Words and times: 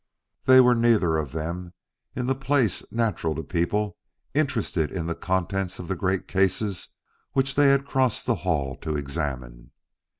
They 0.45 0.59
were 0.59 0.73
neither 0.73 1.17
of 1.17 1.31
them 1.31 1.73
in 2.15 2.25
the 2.25 2.33
place 2.33 2.83
natural 2.91 3.35
to 3.35 3.43
people 3.43 3.99
interested 4.33 4.89
in 4.91 5.05
the 5.05 5.13
contents 5.13 5.77
of 5.77 5.87
the 5.87 5.95
great 5.95 6.27
cases 6.27 6.87
which 7.33 7.53
they 7.53 7.67
had 7.67 7.85
crossed 7.85 8.25
the 8.25 8.37
hall 8.41 8.75
to 8.77 8.97
examine. 8.97 9.69